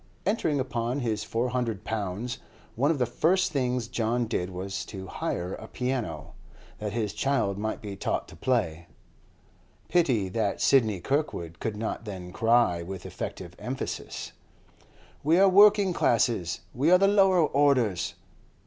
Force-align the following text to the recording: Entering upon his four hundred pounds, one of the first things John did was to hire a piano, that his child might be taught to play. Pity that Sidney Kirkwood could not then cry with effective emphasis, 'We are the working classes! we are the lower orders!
Entering 0.25 0.59
upon 0.59 1.01
his 1.01 1.23
four 1.23 1.49
hundred 1.49 1.83
pounds, 1.83 2.39
one 2.75 2.89
of 2.89 2.97
the 2.97 3.05
first 3.05 3.51
things 3.51 3.87
John 3.87 4.25
did 4.25 4.49
was 4.49 4.83
to 4.85 5.05
hire 5.05 5.53
a 5.53 5.67
piano, 5.67 6.33
that 6.79 6.91
his 6.91 7.13
child 7.13 7.59
might 7.59 7.83
be 7.83 7.95
taught 7.95 8.27
to 8.29 8.35
play. 8.35 8.87
Pity 9.89 10.27
that 10.29 10.59
Sidney 10.59 11.01
Kirkwood 11.01 11.59
could 11.59 11.77
not 11.77 12.05
then 12.05 12.33
cry 12.33 12.81
with 12.81 13.05
effective 13.05 13.55
emphasis, 13.59 14.31
'We 15.23 15.37
are 15.37 15.41
the 15.43 15.49
working 15.49 15.93
classes! 15.93 16.61
we 16.73 16.89
are 16.89 16.97
the 16.97 17.07
lower 17.07 17.39
orders! 17.45 18.15